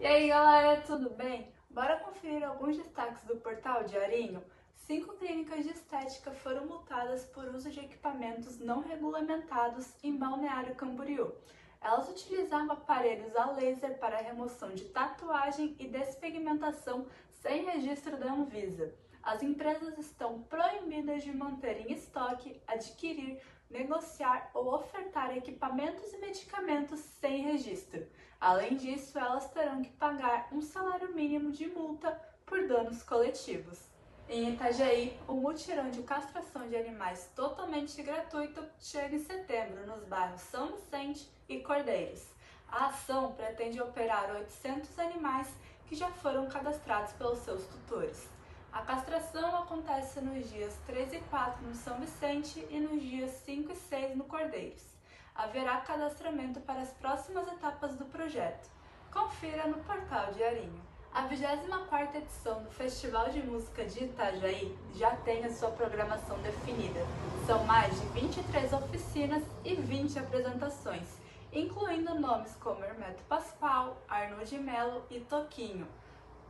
E 0.00 0.06
aí 0.06 0.28
galera, 0.28 0.80
tudo 0.82 1.10
bem? 1.10 1.52
Bora 1.68 1.98
conferir 1.98 2.44
alguns 2.44 2.76
destaques 2.76 3.20
do 3.24 3.34
portal 3.38 3.82
Diarinho? 3.82 4.40
Cinco 4.76 5.16
clínicas 5.16 5.64
de 5.64 5.70
estética 5.70 6.30
foram 6.30 6.66
multadas 6.66 7.24
por 7.24 7.46
uso 7.46 7.68
de 7.68 7.80
equipamentos 7.80 8.60
não 8.60 8.80
regulamentados 8.80 9.92
em 10.00 10.16
Balneário 10.16 10.76
Camboriú. 10.76 11.32
Elas 11.80 12.08
utilizavam 12.08 12.70
aparelhos 12.70 13.34
a 13.34 13.50
laser 13.50 13.98
para 13.98 14.18
remoção 14.18 14.70
de 14.70 14.84
tatuagem 14.84 15.74
e 15.80 15.88
despigmentação 15.88 17.04
sem 17.42 17.64
registro 17.64 18.16
da 18.16 18.32
Anvisa. 18.32 18.94
As 19.20 19.42
empresas 19.42 19.98
estão 19.98 20.42
proibidas 20.42 21.24
de 21.24 21.36
manter 21.36 21.80
em 21.80 21.92
estoque, 21.92 22.62
adquirir, 22.68 23.42
negociar 23.68 24.48
ou 24.54 24.72
ofertar 24.72 25.36
equipamentos 25.36 26.12
e 26.12 26.18
medicamentos 26.18 27.00
sem 27.00 27.42
registro. 27.42 28.06
Além 28.40 28.76
disso, 28.76 29.18
elas 29.18 29.50
terão 29.50 29.82
que 29.82 29.90
pagar 29.90 30.48
um 30.52 30.60
salário 30.60 31.12
mínimo 31.12 31.50
de 31.50 31.66
multa 31.66 32.10
por 32.46 32.68
danos 32.68 33.02
coletivos. 33.02 33.80
Em 34.28 34.52
Itajaí, 34.52 35.18
o 35.26 35.34
mutirão 35.34 35.90
de 35.90 36.02
castração 36.02 36.68
de 36.68 36.76
animais 36.76 37.30
totalmente 37.34 38.00
gratuito 38.02 38.62
chega 38.78 39.16
em 39.16 39.24
setembro 39.24 39.86
nos 39.86 40.04
bairros 40.04 40.40
São 40.42 40.68
Vicente 40.72 41.28
e 41.48 41.60
Cordeiros. 41.60 42.24
A 42.70 42.86
ação 42.86 43.32
pretende 43.32 43.80
operar 43.80 44.30
800 44.30 44.98
animais 44.98 45.48
que 45.86 45.96
já 45.96 46.10
foram 46.10 46.46
cadastrados 46.46 47.12
pelos 47.14 47.38
seus 47.38 47.64
tutores. 47.64 48.28
A 48.70 48.82
castração 48.82 49.62
acontece 49.62 50.20
nos 50.20 50.48
dias 50.50 50.76
3 50.86 51.14
e 51.14 51.20
4 51.30 51.66
no 51.66 51.74
São 51.74 51.98
Vicente 51.98 52.64
e 52.70 52.78
nos 52.78 53.02
dias 53.02 53.30
5 53.44 53.72
e 53.72 53.76
6 53.76 54.16
no 54.16 54.24
Cordeiros. 54.24 54.97
Haverá 55.38 55.76
cadastramento 55.82 56.58
para 56.62 56.80
as 56.80 56.92
próximas 56.94 57.46
etapas 57.46 57.94
do 57.94 58.04
projeto. 58.06 58.68
Confira 59.12 59.68
no 59.68 59.78
portal 59.84 60.32
Diarinho. 60.32 60.82
A 61.14 61.28
24ª 61.28 62.16
edição 62.16 62.60
do 62.64 62.70
Festival 62.72 63.30
de 63.30 63.40
Música 63.40 63.84
de 63.84 64.02
Itajaí 64.02 64.76
já 64.96 65.14
tem 65.18 65.44
a 65.44 65.52
sua 65.52 65.70
programação 65.70 66.36
definida. 66.38 66.98
São 67.46 67.62
mais 67.66 67.94
de 68.00 68.06
23 68.08 68.72
oficinas 68.72 69.44
e 69.64 69.76
20 69.76 70.18
apresentações, 70.18 71.06
incluindo 71.52 72.18
nomes 72.18 72.56
como 72.56 72.84
Hermeto 72.84 73.22
Pascoal, 73.28 73.96
Arnold 74.08 74.50
de 74.50 74.58
Mello 74.58 75.04
e 75.08 75.20
Toquinho. 75.20 75.86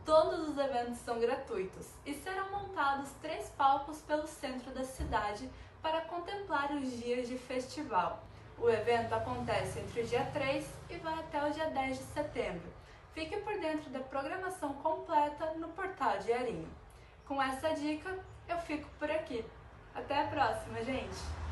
Todos 0.02 0.48
os 0.48 0.56
eventos 0.56 0.96
são 1.00 1.20
gratuitos 1.20 1.90
e 2.06 2.14
serão 2.14 2.50
montados 2.52 3.10
três 3.20 3.50
palcos 3.50 4.00
pelo 4.00 4.26
centro 4.26 4.70
da 4.70 4.82
cidade 4.82 5.46
para 5.82 6.00
contemplar 6.06 6.72
os 6.72 6.90
dias 6.90 7.28
de 7.28 7.36
festival. 7.36 8.26
O 8.60 8.68
evento 8.68 9.14
acontece 9.14 9.78
entre 9.78 10.00
o 10.00 10.06
dia 10.06 10.24
3 10.32 10.66
e 10.90 10.96
vai 10.96 11.14
até 11.14 11.44
o 11.44 11.50
dia 11.50 11.70
10 11.70 11.98
de 11.98 12.04
setembro. 12.04 12.68
Fique 13.14 13.36
por 13.38 13.58
dentro 13.60 13.88
da 13.90 14.00
programação 14.00 14.74
completa 14.74 15.54
no 15.54 15.68
portal 15.68 16.18
Diarinho. 16.18 16.68
Com 17.24 17.40
essa 17.40 17.70
dica, 17.74 18.18
eu 18.48 18.58
fico 18.58 18.88
por 18.98 19.10
aqui. 19.10 19.44
Até 19.94 20.22
a 20.22 20.26
próxima, 20.26 20.82
gente! 20.82 21.47